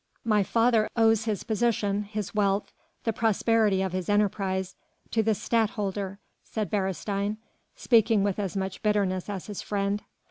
[0.25, 4.75] "My father owes his position, his wealth, the prosperity of his enterprise
[5.11, 7.37] to the Stadtholder," said Beresteyn,
[7.75, 10.01] speaking with as much bitterness as his friend.